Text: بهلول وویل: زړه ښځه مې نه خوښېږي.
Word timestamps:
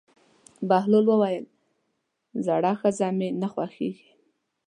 بهلول 0.69 1.05
وویل: 1.09 1.45
زړه 2.45 2.71
ښځه 2.81 3.07
مې 3.17 3.29
نه 3.41 3.47
خوښېږي. 3.53 4.09